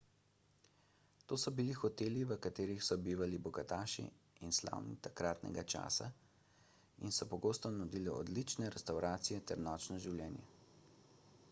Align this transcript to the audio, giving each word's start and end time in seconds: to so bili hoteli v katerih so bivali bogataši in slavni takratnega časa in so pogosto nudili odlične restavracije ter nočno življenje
to 1.31 1.37
so 1.41 1.51
bili 1.57 1.75
hoteli 1.79 2.23
v 2.31 2.37
katerih 2.45 2.81
so 2.87 2.97
bivali 3.09 3.41
bogataši 3.49 4.07
in 4.47 4.57
slavni 4.61 4.97
takratnega 5.09 5.65
časa 5.75 6.09
in 7.05 7.17
so 7.21 7.31
pogosto 7.37 7.75
nudili 7.79 8.15
odlične 8.17 8.75
restavracije 8.79 9.47
ter 9.53 9.65
nočno 9.71 10.03
življenje 10.11 10.51